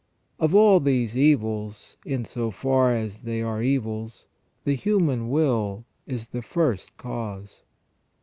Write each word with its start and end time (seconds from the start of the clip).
Of 0.39 0.55
all 0.55 0.79
these 0.79 1.15
evils, 1.15 1.95
in 2.03 2.25
so 2.25 2.49
far 2.49 2.95
as 2.95 3.21
they 3.21 3.43
are 3.43 3.61
evils, 3.61 4.25
the 4.63 4.73
human 4.75 5.29
will 5.29 5.85
is 6.07 6.29
the 6.29 6.41
first 6.41 6.97
cause. 6.97 7.61